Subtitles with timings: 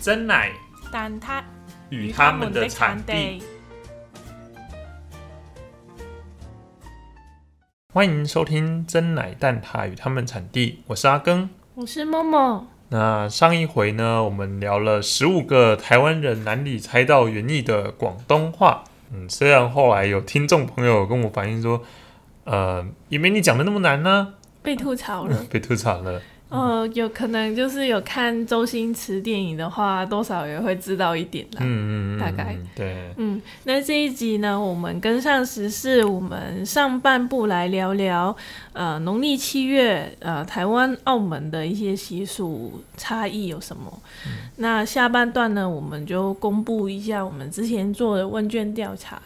[0.00, 0.52] 真奶
[0.92, 1.42] 但它
[1.90, 3.42] 与他们的产地。。
[7.92, 11.48] 欢迎收听真奶蛋挞与他们产地，我是阿庚。
[11.74, 18.84] 我是默默，那上一回呢，我们聊了十五个台湾人难以猜到原意的广东话。
[19.12, 21.82] 嗯，虽然后来有听众朋友跟我反映说，
[22.44, 25.44] 呃，也没你讲的那么难呢、被吐槽了。
[25.50, 26.22] 被吐槽了。
[26.50, 31.58] 呃，有可能就是有看周星驰电影的话，多少也会知道一点啦。
[31.60, 38.34] 嗯嗯嗯，大概嗯对，嗯，那这一集呢，我们跟上时事，我们上半部来聊聊，
[38.72, 44.00] 呃，农历七月，呃，台湾、澳门的一些习俗差异有什么？
[44.56, 49.20] 那下半段呢，我们就公布一下我们之前做的问卷调查，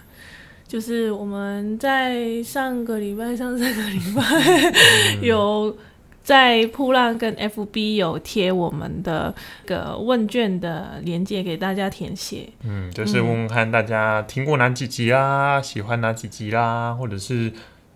[0.67, 5.77] 就是我们在上个礼拜、上上个礼拜 有。
[6.23, 9.35] 在铺浪跟 FB 有贴我们的
[9.67, 17.53] 个问卷的连接给大家填写，嗯，就是问问看大家听过哪几集啦，喜欢哪几集啦，或者是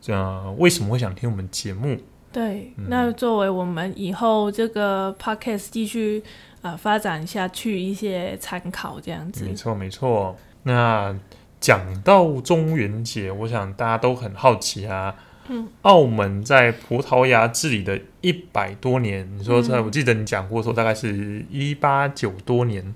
[0.09, 1.97] 呃为什么会想听我们节目？
[2.33, 6.23] 对，嗯那作为我们以后这个 podcast 继续
[6.63, 9.55] 呃发展下去一些参考，这样子没。
[9.55, 10.37] 错没错。
[10.65, 11.17] 那
[11.61, 15.15] 讲到中元节，我想大家都很好奇啊。
[15.49, 19.85] 嗯，澳门在葡萄牙治理的一百多年，你说在，嗯。
[19.85, 22.95] 我记得你讲过说大概是一八九多年，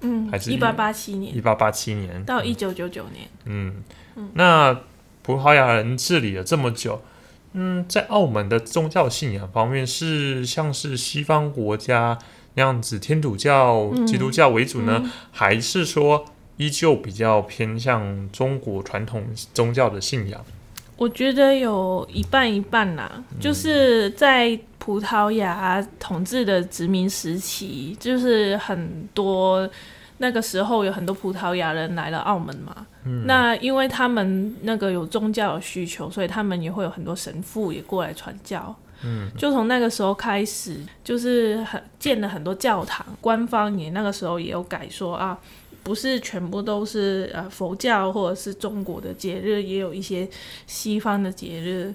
[0.00, 3.82] 嗯还，是一八八七年一八八七年到一九九九年，嗯。
[4.16, 4.80] 嗯，那
[5.22, 7.00] 葡萄牙人治理了这么久，
[7.52, 12.18] 嗯，在澳门的宗教信仰方面是像是西方国家
[12.54, 16.26] 那样子天主教、嗯基督教为主呢，嗯还是说
[16.58, 20.44] 依旧比较偏向中国传统宗教的信仰？
[21.02, 23.40] 我觉得有一半一半啦，嗯。
[23.40, 29.68] 就是在葡萄牙统治的殖民时期，就是很多
[30.18, 33.26] 那个时候有很多葡萄牙人来了澳门嘛，嗯。
[33.26, 38.74] 那因为他们那个有宗教的需求，所以他们也会有很多神父也过来传教。
[39.04, 45.36] 嗯，就从那个时候开始，就是很建了很多教堂，官方也那个时候也有改说啊，
[45.82, 50.28] 不是全部都是呃佛教或者是中国的节日，也有一些
[50.66, 51.92] 西方的节日，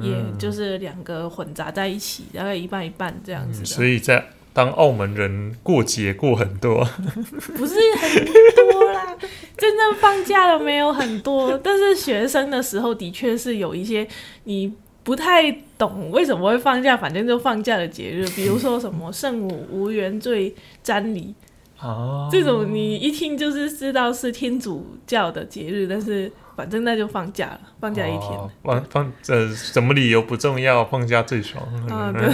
[0.00, 3.64] 也就是两个混杂在一起，大概一半一半这样子。
[3.64, 6.82] 所以在当澳门人过节过很多，
[7.56, 9.14] 不是很多啦，
[9.58, 14.08] 真正放假的没有很多，但是学生的时候的确是有一些
[14.44, 14.72] 你
[15.04, 21.34] 不太懂为什么会放假，反正就放假的节日，比如说什么圣母无缘罪瞻礼
[21.78, 28.30] 啊这种，你一听就是知道是天主教的节日，但是反正那就放假了，放假一天。
[28.30, 31.62] 哦放放呃什么理由不重要，放假最爽。
[31.88, 32.26] 啊， 对，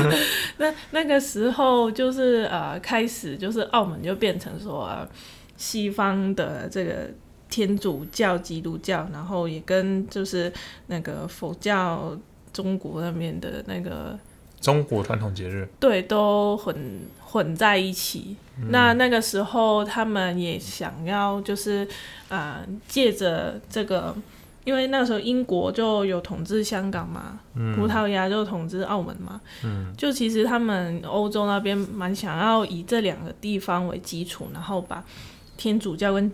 [0.58, 5.08] 那那个时候就是呃，开始就是澳门就变成说、呃、
[5.56, 7.10] 西方的这个
[7.48, 10.52] 天主教、基督教，然后也跟就是
[10.86, 12.16] 那个佛教
[12.52, 14.18] 中国那边的那个
[14.60, 16.76] 中国传统节日，对都混
[17.32, 18.36] 混在一起。
[18.68, 21.86] 那那个时候他们也想要就是
[22.28, 24.14] 呃，借着这个。
[24.64, 27.40] 因为那个时候英国就有统治香港嘛，
[27.74, 35.04] 葡萄牙就统治澳门嘛，嗯就其实他们欧洲那边蛮想要以这两个地方为基础，然后把
[35.56, 36.30] 天主教跟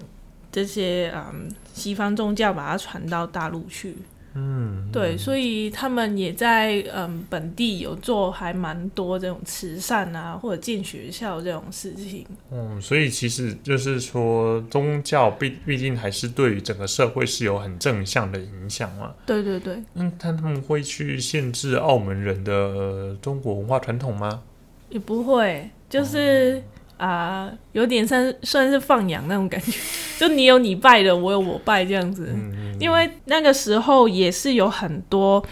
[0.53, 3.97] 这些嗯西方宗教把它传到大陆去。
[4.34, 12.25] 嗯，对，所以他们也在嗯本地有做还蛮多这种慈善啊，或者建学校这种事情。
[12.50, 19.15] 嗯，所以其实就是说，宗教毕毕竟还是对于整个社会是有很正向的影响嘛。
[19.27, 24.43] 对对对，嗯，但他们会去限制澳门人的、呃中国文化传统吗？
[24.91, 26.62] 也不会，就是
[26.98, 29.72] 啊、有点算算是放养那种感觉，
[30.19, 32.28] 就你有你拜的，我有我拜这样子。
[32.34, 35.42] 嗯，因为那个时候也是有很多，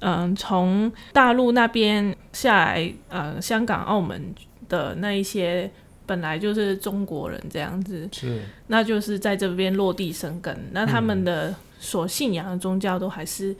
[0.00, 4.34] 嗯，从大陆那边下来，呃，香港、澳门
[4.68, 5.70] 的那一些
[6.04, 10.56] 本来就是中国人这样子，是那就是在这边落地生根。
[10.72, 13.54] 那他们的所信仰的宗教都还是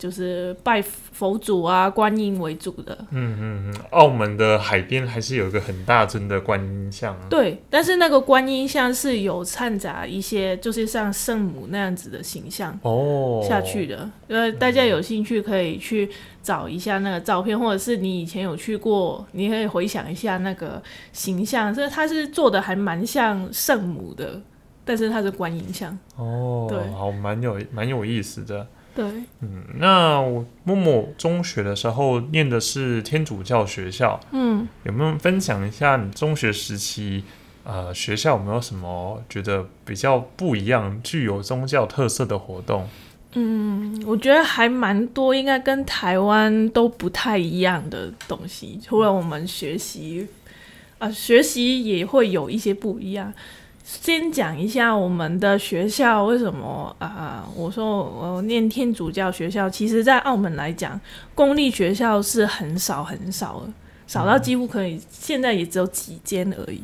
[0.00, 2.96] 就是拜佛祖啊、观音为主的。
[3.10, 7.26] 嗯嗯嗯，澳门的海边还是有一个很大尊的观音像啊。
[7.28, 12.76] 对，但是那个观音像是有掺杂一些，就是像圣母那样子的形象。
[12.80, 14.10] 哦，下去的。
[14.28, 16.08] 呃，大家有兴趣可以去
[16.42, 20.82] 找一下那个照片，或者是你以前有去过，你可以回想一下那个
[21.12, 24.40] 形象，所以它是做的还蛮像圣母的，
[24.82, 25.98] 但是它是观音像。
[26.16, 28.66] 哦，对好，蛮有蛮有意思的。
[28.94, 29.04] 对，
[29.40, 37.24] 嗯，那我默默中学的时候念的是天主教学校，嗯，有没有分享一下你中学时期
[37.62, 42.88] 呃，学校有没有什么觉得比较不一样、具有宗教特色的活动？
[43.34, 48.80] 嗯，我觉得还蛮多，应该跟台湾都不太一样的东西。
[48.82, 50.26] 除了我们学习，
[50.98, 53.32] 啊、学习也会有一些不一样。
[53.92, 60.98] 先讲一下我们的学校为什么啊、我说我念天主教学校，其实在澳门来讲，
[61.34, 63.72] 公立学校是很少很少的，
[64.06, 66.80] 少到几乎可以，现在也只有几间而已。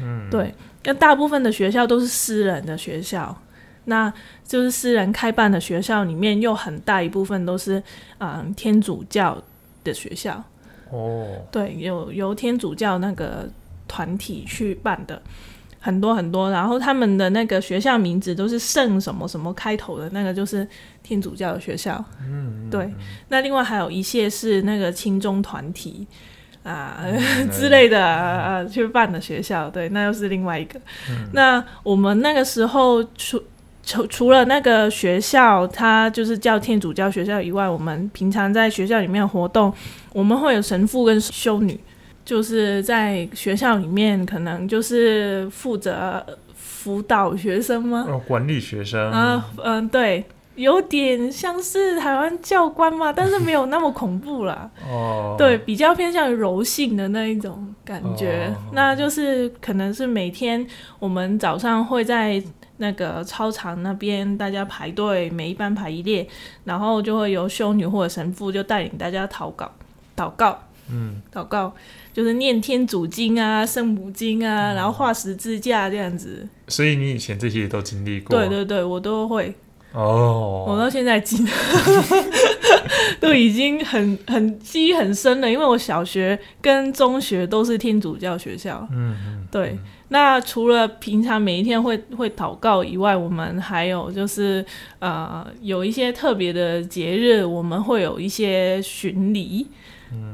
[0.00, 0.54] 嗯，对，
[0.84, 3.36] 那大部分的学校都是私人的学校，
[3.84, 4.10] 那
[4.42, 7.82] 就是私人开办的学校里面，又很大一部分都是
[8.18, 9.40] 嗯天主教
[9.84, 10.42] 的学校，
[10.90, 13.46] 哦，对，有由天主教那个
[13.86, 15.20] 团体去办的。
[15.78, 20.66] 很多很多，然后他们的那个学校名字都是圣什么什么开头的，那个就是
[21.02, 22.04] 天主教的学校。
[22.20, 22.92] 嗯，对，
[23.28, 26.06] 那另外还有一些是那个青中团体
[26.64, 30.80] 啊、嗯之类的啊、去办的学校，对，那又是另外一个。
[31.32, 33.40] 那我们那个时候除
[33.84, 39.72] 除除了那个学校，它就是叫天主教学校以外，我们平常在学校里面活动，
[40.12, 41.78] 我们会有神父跟修女，
[42.26, 46.22] 就是在学校里面可能就是负责
[46.54, 48.04] 辅导学生吗？
[48.08, 50.24] 哦，管理学生，啊，嗯，对，
[50.56, 54.68] 有点像是台湾教官嘛，但是没有那么恐怖啦。
[54.90, 58.52] 哦，对，，比较偏向于柔性的那一种感觉。
[58.52, 60.66] 哦那就是可能是每天
[60.98, 62.42] 我们早上会在
[62.78, 66.26] 那个操场那边大家排队，每一班排一列，
[66.64, 69.70] 然后就会由修女或者神父就带领大家祷告，
[70.16, 70.58] 祷告。
[70.90, 71.74] 嗯，祷告
[72.12, 76.46] 就是念天主经啊、圣母经啊，然后画十字架这样子。
[76.68, 79.54] 所以你以前这些都经历过，对对对，我都会。
[79.92, 80.64] 哦。
[80.66, 81.50] 我哦，到现在记得，
[83.20, 88.86] 都已经很很记忆很深了，因为我小学跟中学都是天主教学校。
[88.92, 89.78] 嗯嗯，对，
[90.08, 94.64] 那除了平常每一天会会祷告以外，我们还有就是
[94.98, 99.66] 呃有一些特别的节日，我们会有一些巡礼，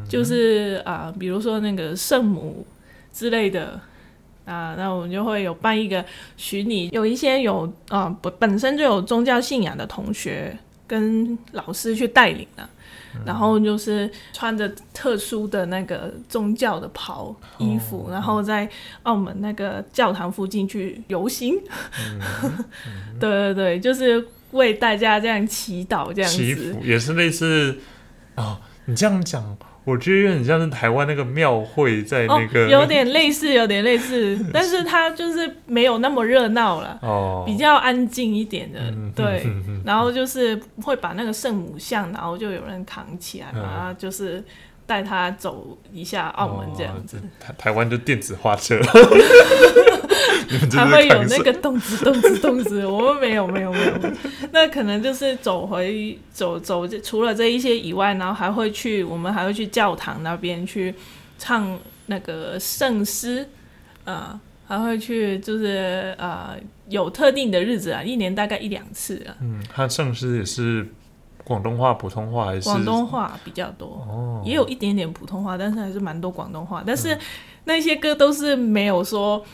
[0.09, 2.67] 就是啊、呃比如说那个圣母
[3.13, 3.81] 之类的。
[4.45, 6.05] 啊，那我们就会有办一个
[6.37, 12.69] 巡礼，有一些有啊本、本身就有宗教信仰的同学跟老师去带领啊，
[13.25, 18.69] 然后就是穿着特殊的那个宗教的袍衣服，然后在
[19.05, 21.55] 澳门那个教堂附近去游行。
[23.21, 26.73] 对对对，就是为大家这样祈祷这样祈子。
[26.73, 27.79] 福也是类似
[28.35, 36.99] 哦，你这样讲，我觉得有点像是台湾那个庙会在那个、哦，有点类似，有点类似， 但是它就是没有那么热闹了。
[37.03, 39.47] 哦，比较安静一点的，嗯对，
[39.85, 43.63] 然后就是会把那个圣母像，然后就有人扛起来，嗯。
[43.63, 44.43] 然后就是
[44.93, 48.79] 带他走一下澳门这样子，哦台台湾就电子花车，
[50.71, 53.93] 还会有那个动子动子动子， 我们没有没有没有，
[54.53, 60.95] 那可能就是走回走走，除了这一些以外，然后还会去，我们还会去教堂那边去
[61.39, 63.49] 唱那个圣诗，
[64.05, 66.55] 啊、还会去就是呃
[66.91, 70.87] 有特定的日子啊，一年大概一两次啊，嗯，他圣诗也是
[71.45, 74.05] 广东话、普通话还是广东话比较多。
[74.09, 76.83] 哦，也有一点点普通话，但是还是蛮多广东话。
[76.87, 77.19] 但嗯是
[77.65, 79.45] 那些歌都是没有说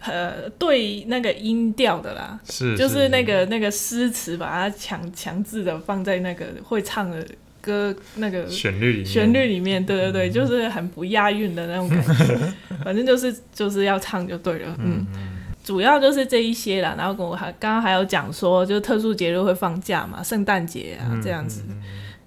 [0.00, 7.26] 呃对那个音调的啦，是就是那个那个诗词把它强强制的放在那个会唱的
[7.60, 12.52] 歌那个旋律里面，旋律里面，对对对，就是很不押韵的那种感觉。
[12.84, 15.06] 反正就是就是要唱就对了，嗯。
[15.66, 21.64] 主要就是这一些啦，然后跟我还刚刚还有讲说，就是特殊节日会放假嘛，圣诞节啊这样子，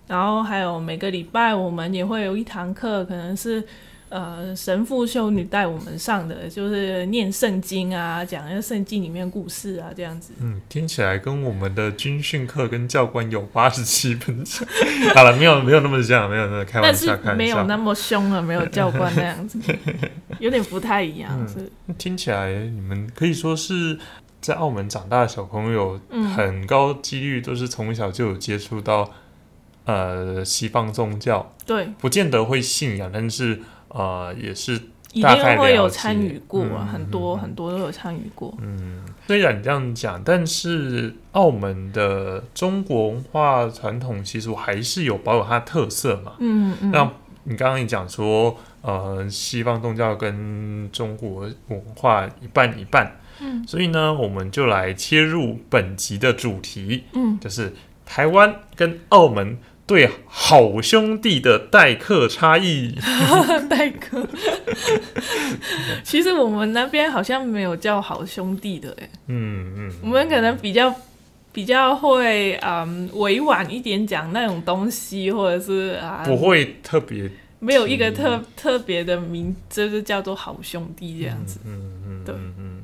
[0.07, 3.63] 然后还有每个礼拜我们也会有一堂课，可能是
[4.09, 10.33] 呃神父修女带我们上的，就是念圣经啊，讲一个圣经里面故事啊这样子。
[10.41, 14.67] 嗯，听起来跟我们的军训课跟教官有八十七分像。
[15.15, 17.17] 好了，没有没有那么像，没有那么开玩但是笑。
[17.35, 19.59] 没有那么凶了，没有教官那样子，
[20.39, 21.31] 有点不太一样。
[21.39, 23.97] 嗯是，听起来你们可以说是
[24.41, 29.11] 在澳门长大的小朋友，嗯很高几率都是从小就有接触到
[29.85, 34.79] 呃西方宗教，对，不见得会信仰，但是呃也是
[35.11, 38.55] 一大概定会有参与过啊，嗯很多嗯很多都有参与过。
[38.61, 46.33] 嗯，虽然你这样讲，但是澳门的中国文化传统习俗还是有保有它的特色嘛。
[46.39, 47.11] 嗯嗯，那
[47.45, 53.65] 你刚刚也讲说，呃，西方宗教跟中国文化一半一半，嗯。
[53.67, 57.39] 所以呢，我们就来切入本集的主题，嗯。
[57.39, 57.73] 就是
[58.05, 59.57] 台湾跟澳门
[59.89, 62.95] 对好兄弟的待客差异。
[63.67, 64.25] 待客。
[66.03, 70.93] 其实我们那边好像没有叫好兄弟的，哎，嗯嗯，我们可能比较
[71.51, 77.29] 比较会嗯委婉一点讲那种东西，或者是啊不会特别
[77.59, 81.59] 没有一个特特别的名，就是叫做好兄弟这样子。
[81.65, 82.83] 嗯嗯，对嗯嗯。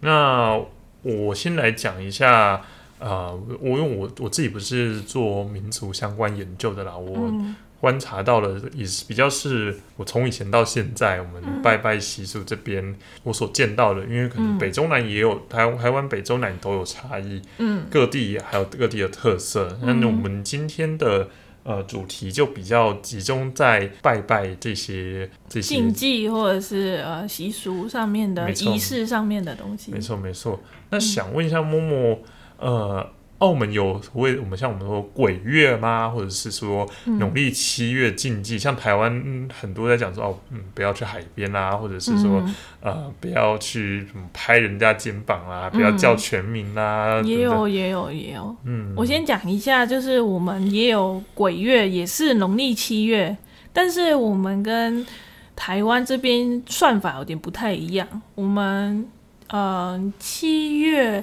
[0.00, 0.58] 那
[1.02, 2.60] 我先来讲一下，
[2.98, 7.54] 呃，我因为我我自己不是做民族相关研究的啦，我嗯。
[7.78, 14.58] 观察到了也是比较是我从以前到现在，我们拜拜习俗这边我所见到的，因为可能嗯。
[14.58, 17.84] 北中南也有台台湾北中南都有差异，嗯。
[17.90, 19.78] 各地还有各地的特色。
[19.82, 21.28] 那、我们今天的
[21.64, 29.92] 呃主题就比较集中在拜拜这些这些禁忌或者是呃习俗上面的仪式上面的东西。
[29.92, 30.00] 没。
[30.00, 30.58] 错没错。
[30.88, 32.18] 那想问一下默默，
[32.58, 33.06] 呃，
[33.38, 36.08] 澳门有所谓我们像我们说鬼月吗？
[36.08, 38.58] 或者是说嗯农历七月禁忌？
[38.58, 48.56] 像台湾、嗯很多在讲说哦，嗯，不要去海边啦，或者是说、嗯呃，不要去什么拍人家肩膀啦，不要叫全名啦，也有也有也有。
[48.64, 53.36] 嗯，我先讲一下，就是我们也有鬼月，也是农历七月，
[53.72, 55.06] 但是我们跟
[55.54, 58.22] 台湾这边算法有点不太一样。
[58.34, 59.06] 我们
[59.48, 61.22] 呃七月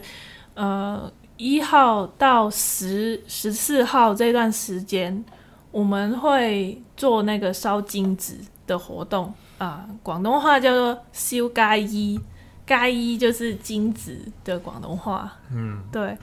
[0.54, 1.12] 呃
[1.44, 5.22] 一号到十十四号这段时间，
[5.72, 12.18] 我们会做那个烧金纸的活动啊、广东话叫做修街衣，
[12.66, 15.34] 街衣就是金子的广东话。
[15.52, 16.18] 嗯，对，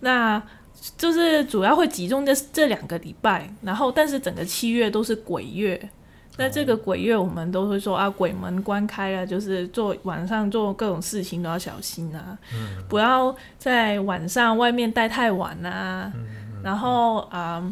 [0.00, 0.42] 那
[0.98, 5.88] 就是主要会集中这这两个礼拜，然后但是整个七月都是鬼月。
[6.36, 12.36] 那这个鬼月，我们都会说啊，鬼门关开了，就是做晚上做各种事情都要小心啊，
[12.88, 16.12] 不要在晚上外面待太晚啊，
[16.62, 17.62] 然后啊、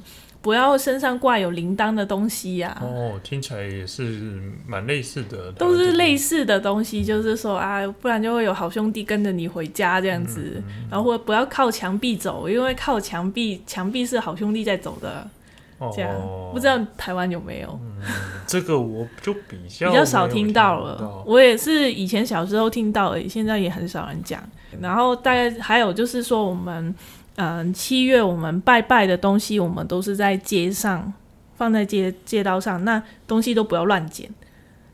[0.40, 6.44] 不要身上挂有铃铛的东西呀、哦，听起来也是蛮类似的，都是类似。
[6.44, 15.28] 的东西，就是说啊，不然就会有好兄弟跟着你回家这样子，然后或不要靠墙壁走，因为靠墙壁，墙壁是好兄弟在走的，
[15.94, 17.80] 这样、哦不知道台湾有没有？
[18.46, 21.24] 这个我就比较比较少听到到了。
[21.24, 24.42] 我也是以前小时候听到而已，现在也很少人讲。
[24.82, 26.94] 然后大概还有就是说，我们
[27.36, 31.10] 嗯七月我们拜拜的东西，我们都是在街上
[31.56, 34.28] 放在街街道上，那东西都不要乱捡。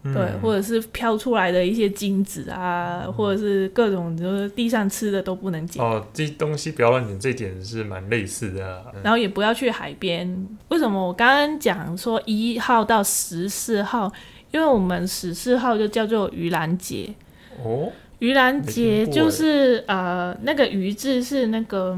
[0.08, 8.84] 嗯对，或者是飘出来的一些金子啊，或者是各种就是地上吃的都不能捡，哦，这东西不要乱捡，这点是蛮类似的啊。
[9.02, 10.46] 然后也不要去海边。
[10.68, 14.12] 为什么我刚刚讲说一号到十四号？
[14.50, 17.14] 因为我们十四号就叫做盂兰节，
[17.62, 21.96] 哦，盂兰节就是呃那个盂字是那个。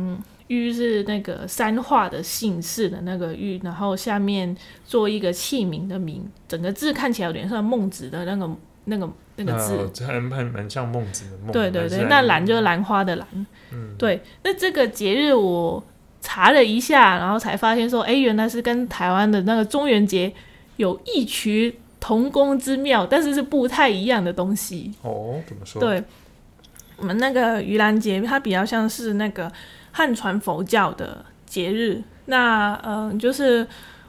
[0.51, 4.55] 嗯盂是那个三画的姓氏的那个玉，然后下面
[4.85, 8.51] 做一个器皿的皿，整个字看起来有点像孟子的那个
[8.87, 10.05] 那个那个字。
[10.05, 11.53] 还蛮蛮像孟子的孟。
[11.53, 13.27] 对对对，那兰就是兰花的兰。
[13.73, 15.81] 嗯对，那这个节日我
[16.21, 20.33] 查了一下，然后才发现说，哎，原来是跟台湾的那个中元节
[20.79, 24.93] 有异曲同工之妙，但是是不太一样的东西。
[25.03, 26.03] 哦，怎么说？，对，
[26.97, 29.51] 我们那个盂兰节，它比较像是那个
[29.93, 32.03] 汉传佛教的节日。
[32.27, 33.67] 那嗯、呃就是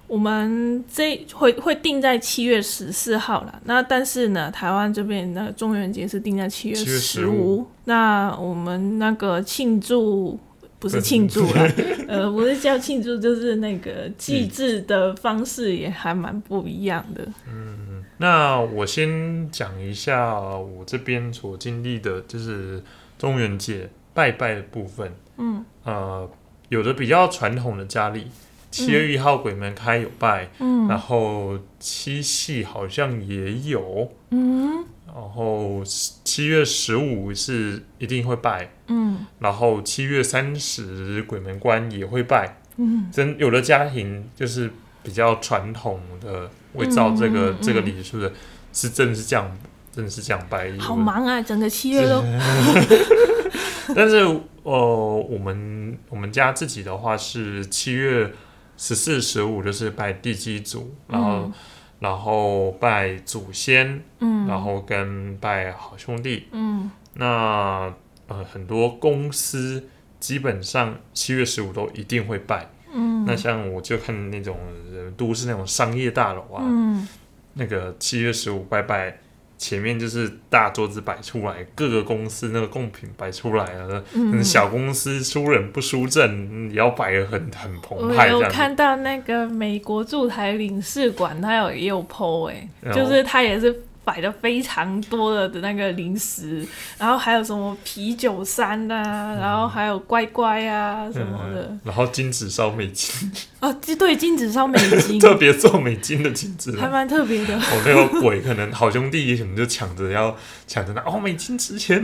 [0.08, 3.62] 我们这会会定在七月十四号了。
[3.66, 7.66] 那但是呢，台湾这边那个中元节是定在七月十五。
[7.86, 10.40] 那我们那个庆祝。
[10.82, 11.72] 不是庆祝啦，
[12.10, 17.24] 呃，不是叫庆祝，就是那个祭祀的方式也还蛮不一样的。
[17.48, 22.82] 嗯那我先讲一下我这边所经历的，就是
[23.20, 25.14] 中元节拜拜的部分。
[25.38, 26.30] 嗯呃，
[26.70, 28.28] 有的比较传统的家里，
[28.70, 30.88] 七月一号鬼门开有拜，嗯。
[30.88, 34.86] 然后七夕好像也有，嗯。
[35.08, 35.84] 然后
[36.24, 39.26] 七月十五是一定会拜，嗯。
[39.40, 42.58] 然后七月三十鬼门关也会拜。
[42.78, 43.10] 嗯。
[43.12, 44.72] 真有的家庭就是
[45.04, 47.62] 比较传统的，会照这个、嗯嗯嗯。
[47.62, 48.32] 这个礼数的，
[48.72, 48.90] 是？
[48.90, 49.58] 真的是这样，
[49.92, 50.72] 真的是这样拜。
[50.78, 52.24] 好忙啊，整个七月都。
[53.94, 54.26] 但是
[54.64, 58.32] 呃，我们我们家自己的话是七月
[58.78, 61.54] 十四、十五，就是拜地基主，然后、嗯。
[62.02, 66.48] 然后拜祖先，嗯，然后跟拜好兄弟。
[66.52, 66.90] 嗯。
[67.14, 67.94] 那
[68.28, 69.88] 呃，很多公司
[70.20, 72.72] 基本上七月十五都一定会拜。
[72.92, 73.24] 嗯。
[73.28, 74.58] 那像我就看那种
[74.92, 77.08] 呃都市那种商业大楼啊，嗯。
[77.54, 79.20] 那个七月十五拜拜，
[79.62, 88.46] 前面就是大桌子摆出来，各个公司那个贡品摆出来了，嗯小公司输人不输阵，也要摆的很很澎我湃这样子。
[88.46, 96.66] 有看到那个美国驻台领事馆，他有也有 PO 哎、就是他也是摆的非常多的的那个零食，
[96.98, 101.62] 然后还有什么啤酒山啊，然后还有乖乖啊什么的。
[101.70, 103.32] 嗯，然后金子烧美金，
[103.62, 107.56] 哦，对金子烧美金 特别做美金的金子，还蛮特别的。
[107.56, 112.02] 哦，那个鬼可能好兄弟也可能就抢着要抢着拿，哦，美金值钱，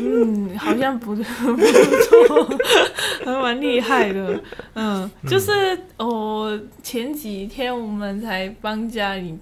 [0.00, 2.58] 嗯，好像不不错，
[3.24, 4.40] 还蛮厉害的。
[4.74, 9.38] 嗯，就是哦，前几天我们才帮家里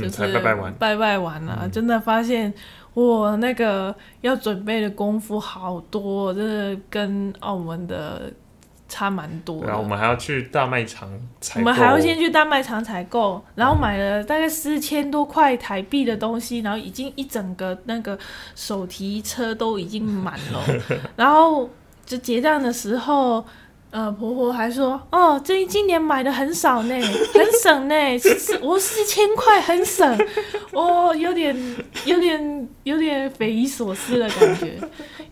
[0.00, 2.52] 就嗯，是拜拜完，拜拜完啊，嗯真的发现
[2.94, 8.32] 哇，那个要准备的功夫好多，真的跟澳门的
[8.88, 9.62] 差蛮多。
[9.64, 11.08] 然后我们还要去大卖场
[11.40, 18.18] 采购，我们还要先去大卖场采购，然后买了大概四千多块台币的东西，然后已经一整个那个
[18.54, 20.62] 手提车都已经满了，
[21.16, 21.68] 然后
[22.04, 23.44] 就结账的时候。
[23.96, 26.94] 呃，婆婆还说，哦，这今年买的很少呢，
[27.32, 30.06] 很省呢，四我四千块很省，
[30.74, 31.56] 哦，有点
[32.04, 34.74] 有点有点匪夷所思的感觉，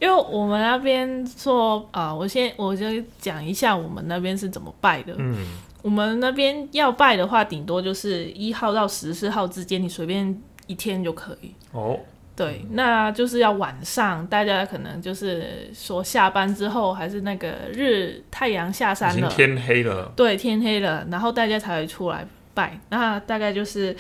[0.01, 2.87] 因为我们那边说啊、我先我就
[3.21, 5.37] 讲一下我们那边是怎么拜的，嗯，
[5.83, 11.53] 我们那边要拜的话，顶多就是一号到十四号之间，你随便一天就可以。
[11.73, 12.01] 哦，
[12.37, 22.77] 对，那就是要晚上，大家可能就是说下班之后，还是那个日太阳下山了，经天黑了，对，天黑了，然后大家才会出来拜。
[22.89, 23.97] 那大概就是，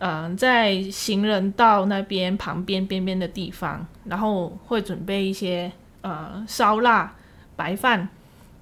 [0.00, 7.10] 嗯、在行人道那边旁边边边的地方，然后会准备一些呃烧腊、
[7.56, 8.06] 白饭，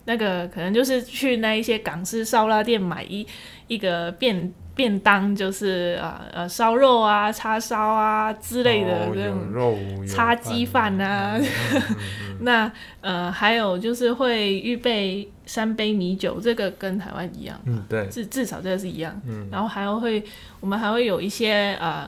[0.04, 3.26] 那个可能就是去那一些港式烧腊店买一
[3.66, 9.74] 一个便便当，就是呃呃烧肉啊、叉烧啊之类的这种肉，
[10.06, 11.40] 叉鸡饭啊。
[12.40, 19.18] 那呃，还有就是会预备三杯米酒，这个跟台湾一样，嗯，对，至至少这个是一样。
[19.26, 20.22] 嗯，然后还有会，
[20.60, 22.06] 我们还会有一些呃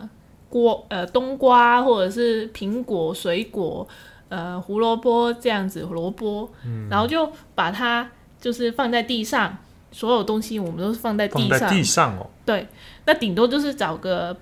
[0.51, 3.89] 锅呃冬瓜或者是苹果、水果，
[4.29, 6.87] 呃胡萝卜这样子萝卜，嗯。
[6.91, 8.07] 然后就把它
[8.39, 9.57] 就是放在地上，
[9.91, 12.67] 所有东西我们都是放在地上，地上哦，对，
[13.07, 14.37] 那顶多就是找个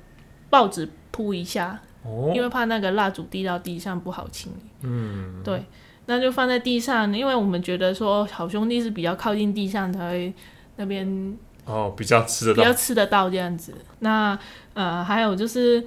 [0.50, 4.70] 报纸铺一下，哦，因为怕那个蜡烛滴到地上不好清理。
[4.82, 5.64] 嗯，对，
[6.06, 10.35] 那就放在地上，因为我们觉得说好兄弟是比较靠近地上才会
[10.76, 12.62] 那边哦，比较吃得到。
[12.62, 13.74] 比较，吃得到这样子。
[14.00, 14.38] 那
[14.74, 15.85] 呃，还有就是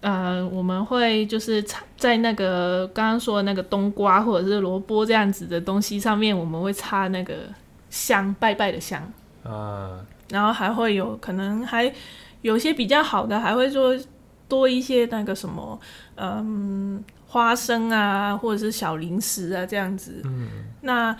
[0.00, 7.34] 呃，我们会就是插在那个刚刚说的那个冬瓜或者是萝卜这样子的东西上面，我们会插那个
[7.90, 9.02] 香拜拜的香，
[9.42, 10.00] 啊，
[10.30, 11.92] 然后还会有可能还
[12.40, 13.94] 有些比较好的，还会说
[14.48, 15.78] 多一些那个什么
[16.16, 20.22] 嗯花生啊，或者是小零食啊这样子。
[20.24, 20.48] 嗯，
[20.80, 21.14] 那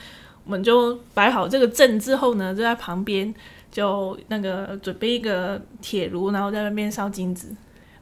[0.44, 3.32] 我们就摆好这个阵之后呢，就在旁边
[3.70, 7.54] 就那个准备一个铁炉，然后在那边烧金子。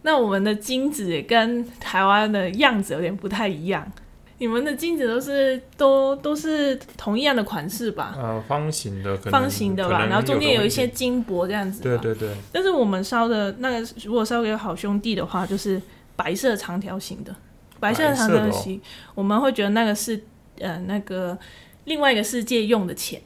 [0.03, 3.91] 那我们的金子也跟台湾的样子有点不太一样。
[4.39, 8.15] 你们的镜子都是都都是同一样的款式吧？
[8.17, 11.83] 呃，方形的，可能方形的吧，然后中间有一些金箔这样子。
[11.83, 11.99] 对。
[11.99, 15.83] 对对，但是我们烧的那个，如果烧给好兄弟的话，就是
[16.15, 17.35] 白色长条形的，
[17.81, 18.81] 白色长条形，
[19.15, 20.23] 我们会觉得那个是
[20.61, 21.37] 呃那个
[21.85, 23.21] 另外一个世界用的钱，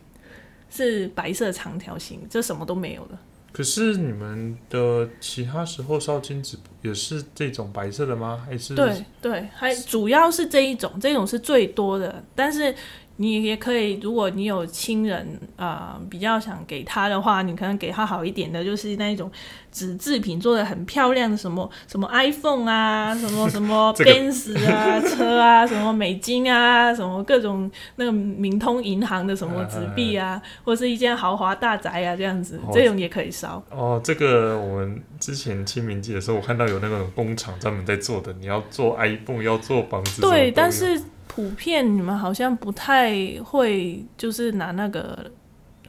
[0.70, 3.18] 是白色长条形，这什么都没有的。
[3.52, 8.42] 可是你们的其他时候烧金子也是这种白色的吗？
[8.46, 12.74] 还是对对，还主要是这一种，这种是最多的，但是。
[13.16, 19.30] 你也可以，如果你有亲人啊、比较想给他的话，你可能给他好一点的，就是那一种
[19.72, 24.12] 纸制品做的很漂亮的，什么什么 iPhone 啊，什么 什么这个。
[24.12, 33.62] Benz 啊车啊， 什么美金啊，什么各种那个明通银行的什么纸币啊，或是一间豪华大宅啊，这样子哦，这种也可以烧。
[33.70, 45.30] 哦，这个我们之前清明节的时候，我看到有那种工厂专门在做的，你要做 iPhone，要做房子，对，但是普遍你们好像不太会，就是拿那个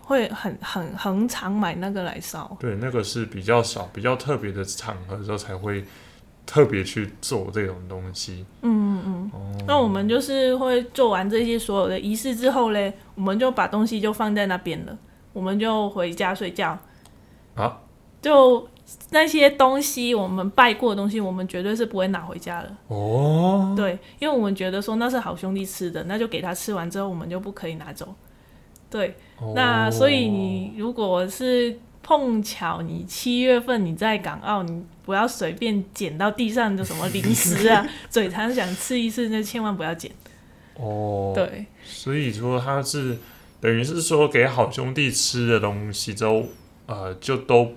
[0.05, 2.55] 会很很很常买那个来烧。
[2.59, 5.83] 对那个是比较少、比较特别的场合的时候才会
[6.45, 8.45] 特别去做这种东西。
[8.61, 9.31] 嗯嗯。
[9.33, 14.97] 哦，那我们就是会做完这些所有的仪式之后嘞，我们就把东西就放在那边了，
[15.31, 16.77] 我们就回家睡觉。
[17.55, 17.79] 啊，
[18.21, 18.67] 就
[19.11, 22.75] 那些东西，我们拜过的东西，我们绝对是不会拿回家的。
[22.87, 28.13] 哦，对，因为我们觉得说那是好兄弟吃的，那就给他吃完之后，我们就不可以拿走。
[28.93, 29.15] 对，
[29.55, 40.11] 那所以你如果是碰巧你七月份你在港澳，你不要随便捡到地上的什么零食啊， 嘴馋想吃一次，那千万不要捡。
[40.75, 43.17] 哦，对，所以说他是
[43.59, 46.45] 等于是说给好兄弟吃的东西都，
[46.85, 47.71] 呃，就都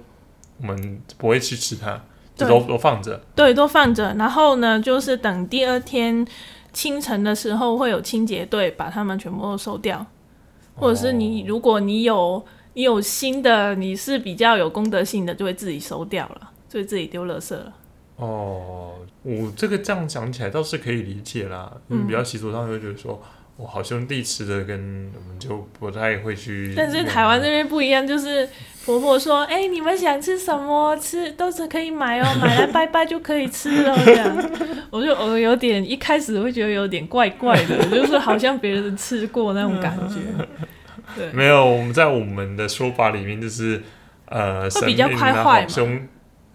[0.61, 1.99] 我们不会去吃它，
[2.35, 3.23] 就都都放着。
[3.35, 4.15] 对，都放着。
[4.19, 6.27] 然后呢，就是等第二天
[6.73, 10.05] 清晨的时候，会有清洁队把它们全部都收掉，
[10.77, 17.73] 或者是你如果你有你有新的，你是比较有功德性的，就会自己收掉了，就会自己丢垃圾了。
[18.17, 23.23] 哦，我这个这样讲起来倒是可以理解啦，嗯，比较习俗上会觉得说，
[23.57, 26.73] 我好兄弟吃的跟我们就不太会去。
[26.77, 28.49] 但是台湾这边不一样，就是
[28.85, 34.51] 婆婆说，哎、你们想吃什么吃都是可以买哦，买来拜拜就可以吃了 这样。
[34.91, 40.17] 我就我有点一开始会觉得有点怪怪的，就是好像别人吃过那种感觉。
[41.17, 43.83] 对，没有，我们在我们的说法里面就是，
[44.27, 45.63] 呃，会比较神明啊快坏嘛。
[45.63, 46.09] 好兄，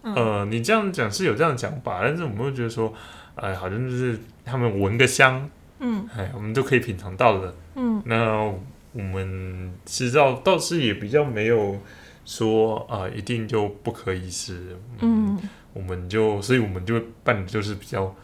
[0.04, 0.14] 嗯。
[0.14, 2.94] 呃，你这样讲是有这样讲法，但是我们会觉得说，
[3.34, 6.08] 哎、好像就是他们闻个香，嗯。
[6.16, 7.54] 哎，我们就可以品尝到的。
[7.74, 8.00] 嗯。
[8.06, 8.50] 那
[8.92, 11.78] 我们知道倒是也比较没有
[12.24, 15.38] 说啊、呃一定就不可以吃，嗯，
[15.72, 18.14] 我们就所以我们就办的就是比较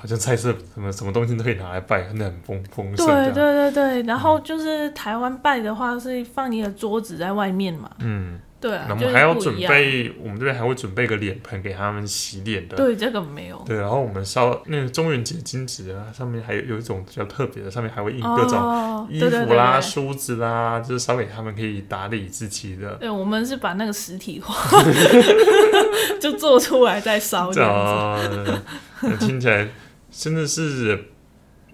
[0.00, 3.32] 好像菜色什么什么东西都可以拿来拜，很很丰丰盛对。
[3.32, 4.02] 对对对。
[4.04, 9.56] 然后就是台湾拜的话是放一个桌子在外面嘛，嗯，对我们还要准。
[9.56, 12.76] 备，我们这边还会准备个脸盆给他们洗脸的。
[12.76, 13.60] 对，这个没有。
[13.66, 22.94] 对，然后我们烧那个中元节金纸啊，上面还有有一种比较特别的，上面还会印各种哦，衣服啦、梳子啦，就是烧给他们可以打理自己的。
[22.94, 24.54] 对，我们是把那个实体化，
[26.20, 28.62] 就做出来再烧这样子。
[29.20, 29.66] 听起来
[30.18, 31.04] 真的是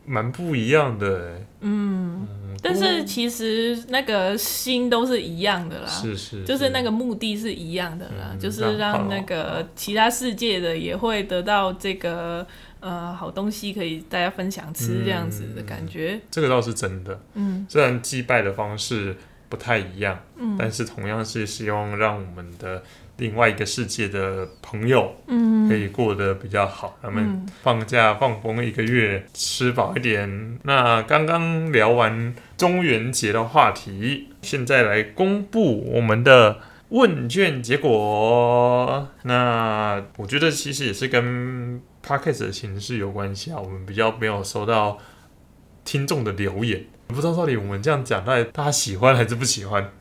[0.05, 1.47] 蛮不一样的欸。
[1.61, 12.47] 嗯，嗯，但是其实那个心都是一样的啦，是是，就是那个目的是一样的啦，嗯就是让那个其他世界的也会得到这个
[12.81, 16.21] 呃好东西，可以大家分享吃这样子的感觉。
[16.31, 17.19] 这个倒是真的。
[17.33, 19.17] 嗯虽然祭拜的方式
[19.49, 22.83] 不太一样，嗯但是同样是希望让我们的
[23.19, 30.59] 另外一个世界的朋友嗯可以过得比较好，他们嗯放假放风一个月，吃饱一点。
[30.65, 39.09] 那刚刚聊完中元节的话题，现在来公布我们的问卷结果。
[39.23, 44.99] 那我觉得其实也是跟 podcast 的形式有关系啊，我们比较没有收到
[45.85, 46.85] 听众的留言。
[47.07, 49.93] 不知道到底我们这样讲，大家大家喜欢还是不喜欢？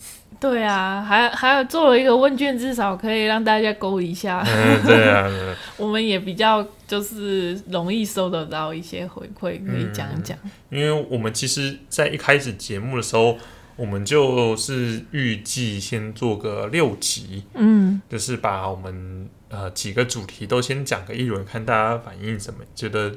[0.43, 4.43] 对啊，还还有做了一个问卷，至少可以让大家勾一下。
[4.45, 10.37] 嗯，对啊， 对啊我们也比较就是容易收得到一些回馈，可以讲一讲。
[10.69, 13.37] 因为我们其实，在一开始节目的时候，
[13.77, 23.15] 我们就是预计先做个六集，嗯就是把我们呃几个主题都先讲个一轮，看大家反应怎么，觉得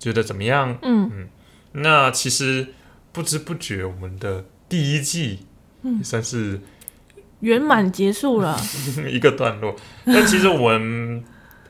[0.00, 0.76] 觉得怎么样。
[0.82, 1.28] 嗯嗯
[1.74, 2.66] 那其实
[3.12, 5.55] 不知不觉，我们的第一季嗯
[5.98, 6.60] 也算是
[7.40, 8.58] 圆满结束了。
[9.08, 11.22] 一个段落，但其实我们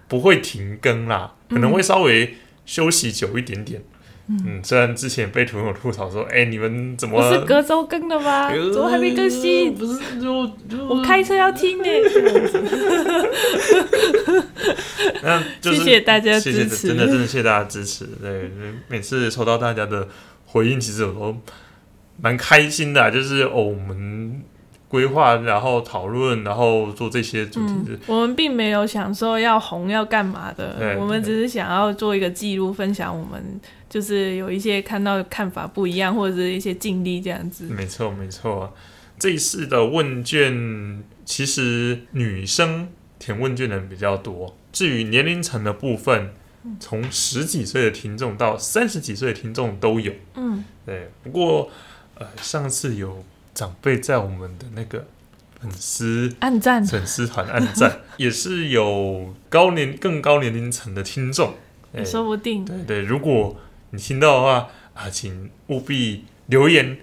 [0.09, 3.83] 不会停更啦，可能会稍微休息久一点点。
[4.29, 8.48] 嗯，虽然之前被朋友吐槽说，哎、你们怎么不是隔周更的吗？
[8.48, 9.72] 呃怎么还没更新？
[9.72, 11.85] 不是就就我开车要听呢。
[15.22, 18.05] 那就是 谢谢大家谢谢支持真的真的谢谢大家支持。
[18.20, 18.50] 对，
[18.88, 20.09] 每次收到大家的
[20.46, 21.37] 回应，其实我都
[22.20, 24.42] 蛮开心的啊、就是哦，我们
[24.88, 37.64] 规划，然后讨论，然后做这些主题嗯，我们并没有想说要红要干嘛的，我们只是想要做一个记录，分享我们就是有一些看到看法不一样，或者是一些经历这样子。
[37.64, 38.72] 没错没错。
[39.18, 44.57] 这一次的问卷，其实女生填问卷的人比较多。
[44.72, 46.33] 至于年龄层的部分，
[46.79, 50.12] 从十几岁的听众到三十几岁的听众都有。
[50.35, 51.70] 嗯对，不过
[52.16, 53.24] 呃，上次有
[53.55, 55.07] 长辈在我们的那个
[55.61, 61.55] 粉丝暗赞，粉丝团暗赞， 也是有高年更高年龄层的听众。
[61.92, 62.64] 哎也说不定。
[62.64, 63.57] 对对，如果
[63.90, 66.98] 你听到的话啊，请务必留言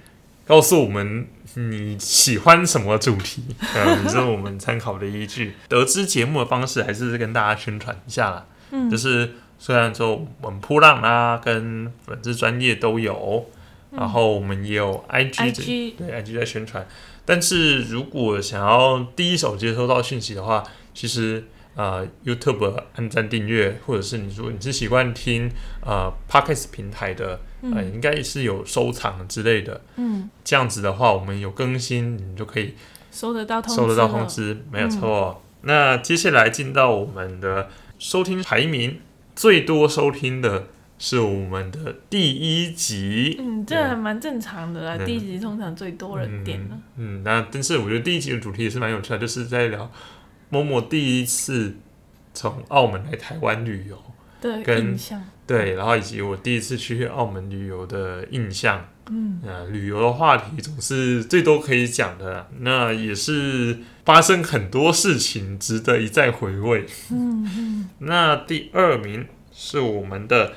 [0.46, 3.44] 告诉我们你喜欢什么主题，
[3.76, 5.54] 嗯， 这是我们参考的依据。
[5.70, 8.46] 得知节目的方式，还是跟大家宣传一下啦。
[8.72, 13.48] 嗯就是虽然说我们扑浪啊跟粉丝专业都有，
[13.96, 16.88] 然后我们也有 IG 这 IG 对 IG 在宣传，
[17.26, 21.44] 但是如果想要第一手接收到讯息的话，其实
[21.76, 25.50] 呃 YouTube 按赞订阅，或者是你说你是习惯听
[25.86, 32.76] 呃 Podcast 平台的，呃嗯应该是有收藏之类的，嗯，这样子的话，我们有更新，你就可以
[33.12, 34.28] 收得到通知，收得到通。
[34.28, 35.42] 知，没有错。
[35.62, 39.00] 那接下来进到我们的收听排名，
[39.34, 40.68] 最多收听的
[41.04, 43.36] 是我们的第一集。
[43.38, 44.96] 嗯，这还蛮正常的啦。
[44.98, 46.78] 嗯第一集通常最多人点的。
[46.96, 49.92] 嗯，那但是我觉得第一集的主题也是蛮有趣的，就是在聊
[50.48, 51.76] 某某第一次
[52.34, 54.02] 从澳门来台湾旅游，
[54.40, 55.22] 对，跟印象。
[55.46, 58.88] 对，然后以及我第一次去澳门旅游的印象。
[59.10, 66.86] 嗯，呃，旅游的话题总是最多可以讲的，那也是发生很多事情，值得一再回味。
[67.12, 70.54] 嗯嗯，那第二名是我们的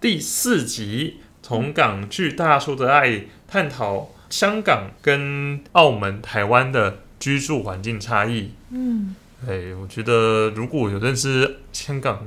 [0.00, 3.08] 第四集，从港剧《大叔的爱》
[3.48, 8.52] 探讨香港跟澳门、台湾的居住环境差异。
[8.70, 12.24] 嗯，哎，我觉得如果有认识香港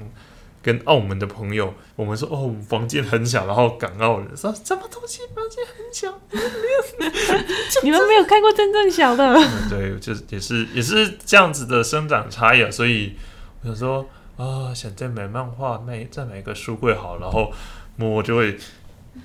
[0.61, 6.19] 跟澳门的朋友，我们说哦，我们房间很小，然后港澳人说什么东西房间很小，
[7.83, 9.23] 你们没有看过真正小的？
[9.33, 13.13] 嗯 对，就是也是也是这样子的生长差异啊，所以
[13.61, 14.09] 我想说
[14.41, 17.51] 啊，想再买漫画，买再买一个书柜好，然后
[17.95, 18.57] 默默就会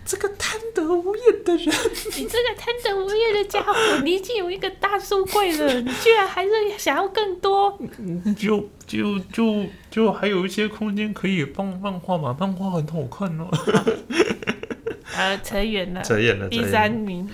[0.05, 1.65] 这个贪得无厌的人，
[2.19, 7.79] 你这个贪得无厌的家伙，你已经有一个大书柜了，你居然还是想要更多？
[8.37, 13.49] 就就就就还有一些空间可以放漫画嘛，漫画很好看哦。
[15.15, 16.03] 呃， 扯远了。
[16.03, 17.31] 扯远了，第三名，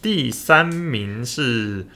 [0.00, 1.86] 第三名是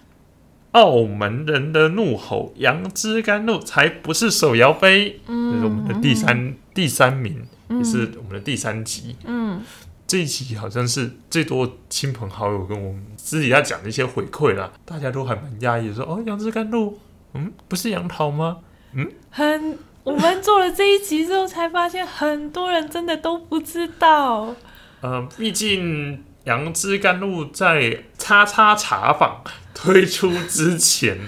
[0.72, 9.16] 澳门人的怒吼，杨枝甘露才不是手摇杯，这是我们的第三、第三名，也是我们的第三集。
[9.24, 9.62] 嗯，
[10.06, 16.98] 这一集好像是最多亲朋好友跟我们私底下讲的一些回馈啦，大家都还蛮讶异，说哦，杨枝甘露，
[17.34, 18.58] 嗯，不是杨桃吗？
[18.92, 19.78] 嗯很。
[20.04, 24.54] 我们做了这一集之后，才发现很多人真的都不知道。
[25.02, 31.18] 呃，毕竟杨枝甘露在叉叉茶坊推出之前，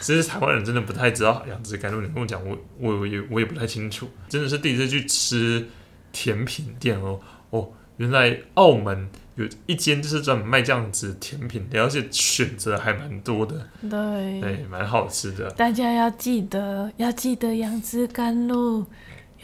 [0.00, 2.00] 其实台湾人真的不太知道杨枝甘露。
[2.00, 5.68] 你跟我讲，我我也我也不太清楚，真的是第一次去吃
[6.10, 15.48] 甜品店哦哦，原来澳门有一间就是专门卖这样子甜品的，而且选择还蛮多的，对，对，蛮好吃的。
[15.52, 18.84] 大家要记得，要记得杨枝甘露，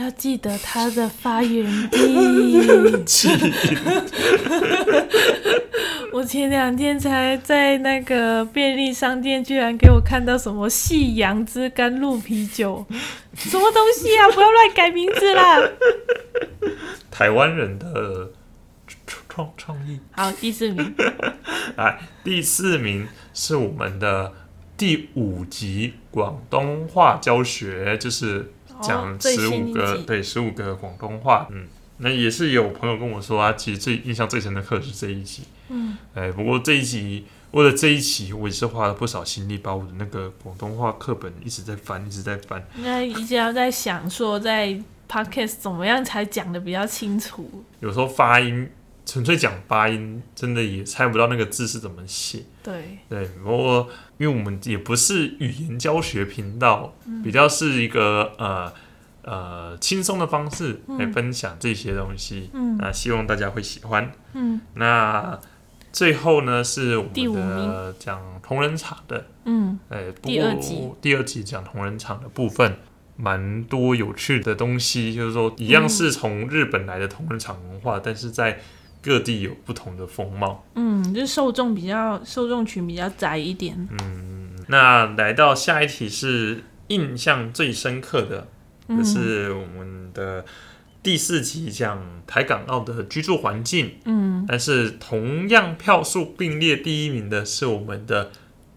[0.01, 1.99] 要记得它的发源地。
[6.13, 12.85] 我前两天才在那个便利商店，居然给我看到什么细杨枝甘露啤酒，
[13.35, 14.29] 什么东西啊！
[14.31, 15.71] 不要乱改名字啦。
[17.11, 18.33] 台湾人的
[19.29, 20.01] 创创意。
[20.11, 20.93] 好，第四名，
[21.77, 24.33] 哎，第四名是我们的
[24.77, 28.51] 第五集广东话教学，就是
[28.83, 31.47] 讲十五个对十五个广东话。
[31.51, 31.67] 嗯，
[31.99, 35.43] 那也是有朋友跟我说啊，其实最印象最深的课是这一集。
[35.69, 42.65] 嗯，哎，不过这一集为了这一集，我也是花了不少心力，把我的那个广东话课本一直在翻，一直在翻。
[42.77, 47.65] 那一直要在想说，在 podcast 怎么样才讲的比较清楚。
[47.81, 48.69] 有时候发音
[49.11, 52.45] 纯粹讲发音，真的也猜不到那个字是怎么写。
[52.63, 56.95] 对，对，不过因为我们也不是语言教学频道，
[57.25, 58.73] 比较是一个呃
[59.23, 62.51] 呃轻松的方式来分享这些东西。
[62.53, 64.13] 嗯那希望大家会喜欢。
[64.35, 65.37] 嗯那
[65.91, 72.77] 最后呢，是我们的名讲同人场的，嗯，呃，不第二集过第二集讲同人场的部分。
[73.17, 78.59] 蛮多有趣的东西，就是说，一样是从日本来的同人场文化，但是在
[79.03, 80.65] 各地有不同的风貌。
[80.75, 83.89] 嗯，就是受众比较受众群比较窄一点。
[84.01, 88.47] 嗯那来到下一题是印象最深刻的，
[88.89, 90.45] 嗯这是我们的
[91.03, 98.31] 第四集讲台港澳的居住环境，嗯但是同样票数并列第一名的是我们的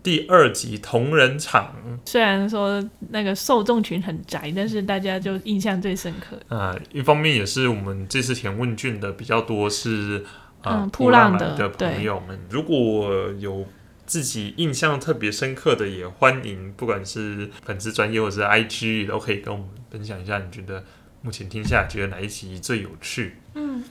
[0.03, 1.73] 第二集同人场
[2.05, 6.37] 虽然说那个受众群很窄，但是大家就印象最深刻。
[6.55, 10.23] 啊、一方面也是我们这次填问卷的比较多是
[10.61, 13.65] 啊嗯扑扑浪的的朋友们，如果有。
[14.05, 20.37] 自己印象特别深刻的，也欢迎，不管是粉丝专业或者是 IG，都可以跟我们分享一下。
[20.39, 20.83] 你觉得
[21.21, 23.37] 目前听下来，觉得哪一集最有趣？
[23.55, 23.81] 嗯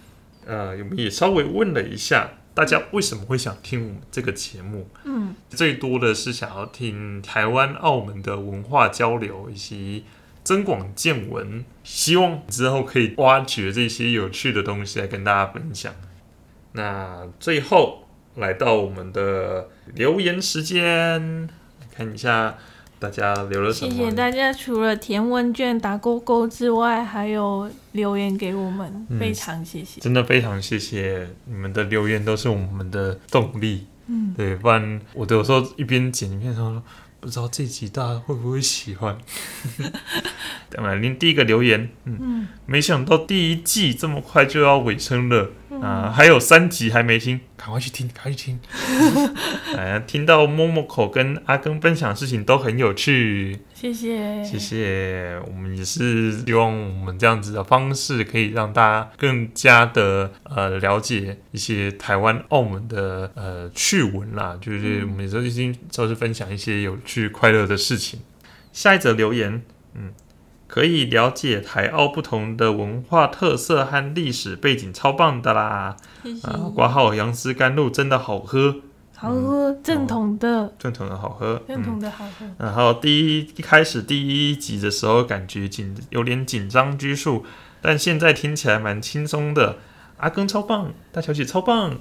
[0.47, 10.05] 呃，我们也稍微问了一下大家为什么会想听我们这个节目，嗯最多的是想要听台湾、澳门的文化交流以及
[10.45, 15.95] 增广见闻，希望之后可以挖掘这些有趣的东西来跟大家分享。
[16.73, 21.49] 那最后来到我们的留言时间，
[21.95, 22.59] 看一下
[23.03, 23.91] 大家留了什么。
[23.93, 30.01] 谢谢大家，除了填问卷打勾勾之外，还有留言给我们，嗯非常谢谢。
[30.01, 33.89] 真的非常谢谢你们的留言，都是我们的动力。
[34.07, 36.81] 嗯，对，不然我有时候一边剪一边说，
[37.19, 39.19] 不知道这集大家会不会喜欢？
[40.71, 48.61] 当然，您第一个留言，嗯，没想到第一季这么快就要尾声了啊，还有三集还没听，赶快去听，赶快去听。
[49.77, 55.41] 哎，听到默默口跟阿根分享的事情都很有趣，谢谢，谢谢。
[55.47, 68.21] 我们也是希望我们这样子的方式可以让大家更加的呃了解一些台湾、澳门的呃趣闻啦，就是我们也已经都是分享一些有趣、快乐的事情。
[68.73, 69.63] 下一则留言，嗯。
[70.73, 75.95] 可以了解台澳不同的文化特色和历史背景，超棒的啦！
[76.45, 78.77] 啊，挂号杨枝甘露真的好喝，
[79.15, 82.47] 好喝，正统的，正统的好喝，正统的好喝。
[82.57, 87.45] 然后第一一开始第一集的时候，感觉紧有点紧张拘束，
[87.83, 89.77] 但现在听起来蛮轻松的。
[90.17, 91.99] 阿庚超棒，大小姐超棒。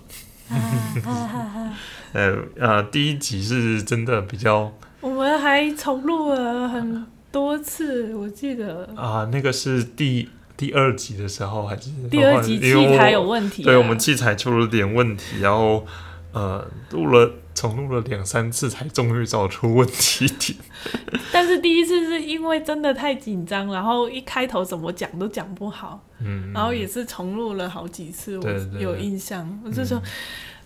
[2.14, 7.06] 呃呃，第一集是真的比较，我们还重录了很。
[7.32, 13.64] 多次，我记得啊，那个是第第二集的时候，还是第二集器材有问题？
[13.64, 15.86] 对，我们器材出了点问题，然后
[16.34, 20.60] 呃，录了重录了两三次，才终于找出问题点。
[21.32, 30.02] 但是第一次是因为真的太紧张，然后一开头怎么讲都讲不好，嗯，然后也是重录了好几次，我有印象，我就说。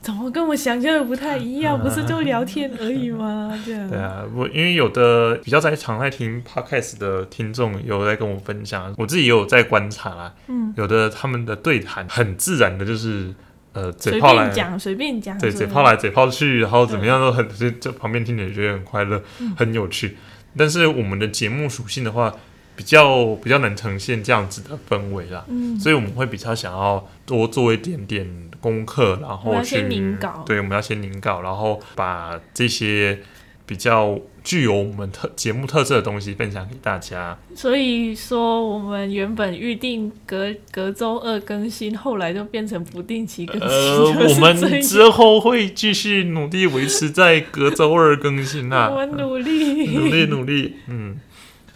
[0.05, 1.81] 怎么跟我想象的不太一样？
[1.81, 3.51] 不是就聊天而已吗？
[3.65, 3.89] 这样。
[3.89, 10.31] 对啊，我因为有的比较在常在听 podcast 的听众有在跟我分享，我自己也有在观察啦。
[10.47, 10.71] 嗯。
[10.77, 13.33] 有的他们的对谈很自然的，就是
[13.73, 19.19] 呃嘴炮来讲，随便讲，对嘴炮来嘴炮去，然后怎么样都很就就旁边听着觉得很快乐，
[19.57, 20.17] 很有趣。
[20.55, 22.31] 但是我们的节目属性的话。
[22.75, 28.27] 比较比较能呈现这样子的氛围啦，嗯，所以我们会比较想要多做一点点
[28.59, 33.19] 功课，然后去凝稿，对，我们要先凝稿，然后把这些
[33.65, 37.37] 比较具有我们特节目特色的东西分享给大家。
[37.55, 43.69] 所以说，我们原本预定隔隔周二更新，后来就变成不定期更新。
[43.69, 51.17] 呃， 我们之后会继续努力维持在隔周二更新啊， 我努力，努力，努力，嗯。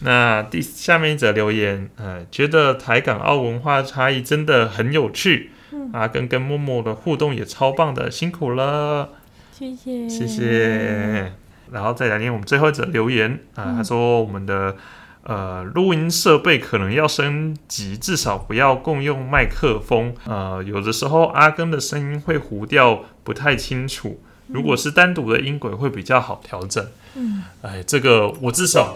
[0.02, 5.52] 那第下面一则留言，呃，觉得台港澳文化差异真的很有趣，
[5.92, 9.10] 阿根跟默默的互动也超棒的，辛苦了，
[9.52, 11.34] 谢谢，谢谢。
[11.74, 14.78] 然后再来念我们最后一则留言，啊，他说我们的
[15.24, 26.88] 呃录音设备可能要升级，至少不要共用麦克风，呃，有的时候阿根的声音会糊掉，不太清楚，如果是单独的音轨会比较好调整。
[27.16, 28.96] 嗯，哎，这个我至少。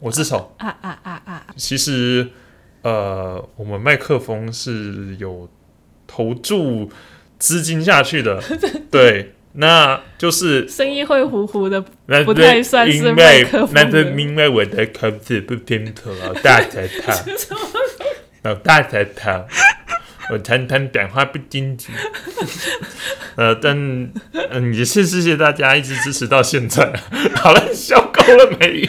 [0.00, 1.46] 我自首啊啊啊啊！
[1.56, 2.28] 其实，
[2.82, 5.48] 呃，我们麦克风是有
[6.06, 6.90] 投注
[7.38, 8.40] 资金下去的，
[8.90, 11.84] 对，那就是声音会糊糊的，
[12.24, 13.70] 不太算是麦克风。
[13.74, 17.14] 那是因为我的口齿不清楚，老 大才他，
[18.42, 19.44] 老大才他，
[20.30, 21.92] 我常常讲话不精准。
[23.34, 23.76] 呃，但
[24.50, 26.92] 嗯，也是谢谢大家一直支持到现在。
[27.36, 28.88] 好了，笑够了没？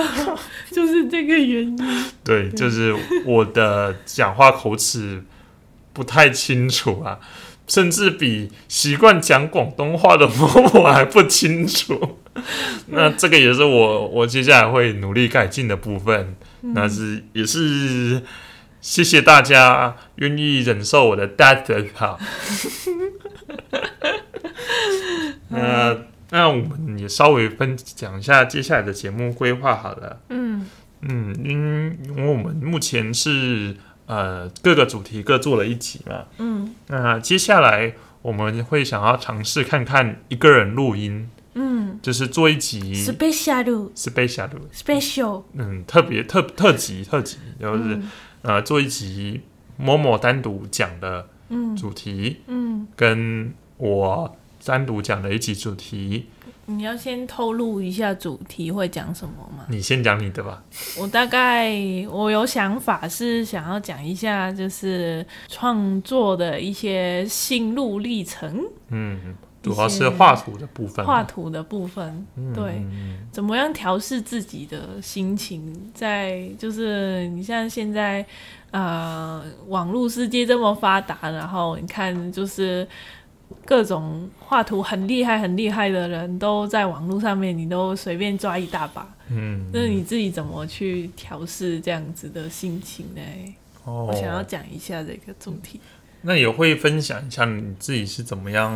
[0.70, 1.78] 就是这个原因。
[2.24, 5.22] 对，就是我的讲话口齿
[5.92, 7.18] 不太清楚啊，
[7.66, 10.26] 甚至比习惯讲广东话的
[10.74, 12.18] 我还不清楚。
[12.88, 16.34] 那这个也是我我接下来会努力改进的部分。
[16.60, 18.22] 那是也是
[18.80, 22.18] 谢谢大家愿意忍受我的大舌头。
[25.48, 26.11] 那。
[26.32, 30.18] 那我们也稍微分讲一下接下来的节目规划好了。
[30.30, 30.66] 嗯
[31.02, 36.24] 嗯，因因为我们目前是呃各个主题各做了一集嘛。
[36.38, 37.92] 嗯，那接下来
[38.22, 41.28] 我们会想要尝试看看一个人录音。
[41.52, 45.42] 嗯，就是做一集 special，special，special。
[45.52, 48.00] 嗯，特别特特辑特辑，就是
[48.40, 49.42] 呃做一集
[49.76, 51.28] 某某单独讲的
[51.76, 52.40] 主题。
[52.46, 54.34] 嗯，跟我。
[54.64, 56.26] 单独讲的一集主题，
[56.66, 59.64] 你要先透露一下主题会讲什么吗？
[59.68, 60.62] 你先讲你的吧。
[60.98, 61.72] 我大概
[62.08, 68.62] 我有想法是想要讲一下，就是创作的一些心路历程。
[68.90, 71.04] 嗯，主要是画图的部分。
[71.04, 72.24] 画图的部分，
[72.54, 72.84] 对，
[73.32, 75.90] 怎么样调试自己的心情？
[75.92, 78.24] 在就是你像现在
[78.70, 82.86] 呃，网络世界这么发达，然后你看就是。
[83.64, 89.06] 各种画图很厉害、很厉害的人都在网络上面，你都随便抓一大把。
[89.28, 93.20] 嗯，那你自己怎么去调试这样子的心情呢？
[93.84, 95.80] 哦，我想要讲一下这个主题。
[96.24, 98.72] 那也会分享一下你自己是怎么样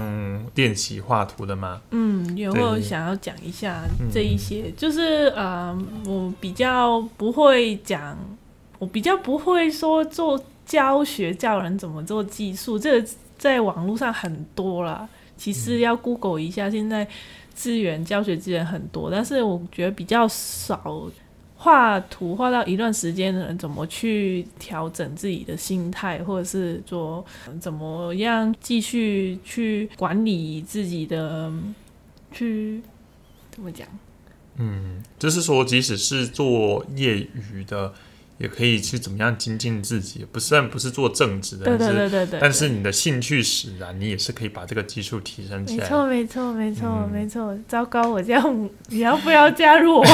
[0.56, 1.80] 练习画图的吗？
[1.92, 8.18] 嗯，也会想要讲一下嗯这一些，就是呃，我比较不会讲，
[8.80, 13.08] 我比较不会说做教学教人怎么做技术，这个
[13.38, 15.08] 在网络上很多啦。
[15.36, 17.06] 其实要 Google 一下，现在
[17.54, 21.10] 资源教学资源很多，但是我觉得比较少。
[21.58, 31.50] 画图画到一段时间的人，怎么去调整自己的心态，或者是说呃怎么样继续去管理自己的，
[32.30, 32.82] 去
[33.50, 33.88] 怎么讲？
[34.58, 37.92] 嗯，就是说，即使是做业余的，
[38.38, 40.26] 也可以去怎么样精进自己。
[40.30, 45.84] 不是，虽然不是做正职的，对对但是对对对，但是你的兴趣使然，你也是可以把这个技术提升起来。
[45.84, 47.58] 没错没错没错嗯没错。
[47.68, 50.04] 糟糕，我这样你要不要加入我？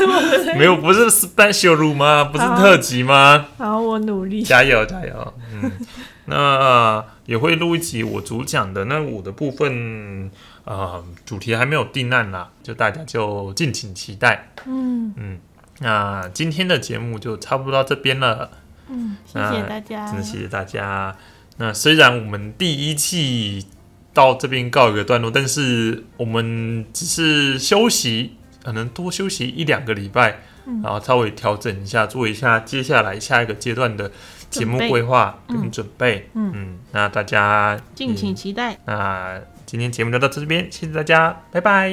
[0.56, 2.24] 没有，不是 special 吗？
[2.24, 3.46] 不是特辑吗？
[3.58, 4.42] 好，我努力。
[4.42, 5.34] 加油加油！
[5.52, 5.70] 嗯，
[6.26, 8.84] 那、呃也会录一集我主讲的。
[8.84, 10.30] 那我的部分，
[10.64, 14.50] 呃，主题还没有定案啦，就大家就敬请期待。
[14.64, 15.38] 嗯嗯，
[15.80, 18.50] 那今天的节目就差不多到这边了。
[18.88, 20.06] 嗯，谢谢大家。
[20.06, 21.16] 真的谢谢大家。
[21.58, 23.66] 那虽然我们第一季
[24.14, 34.10] 到这边告一个段落，但是我们只是休息，可能多休息一两个礼拜，嗯然后稍微调整一下，做一下接下来下一个阶段的
[34.48, 36.30] 节目规划跟嗯准备。
[36.34, 41.90] 嗯那大家敬请嗯期待，那今天节目就到这边，谢谢大家，拜拜。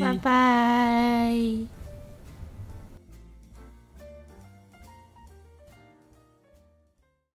[0.00, 1.81] 拜拜。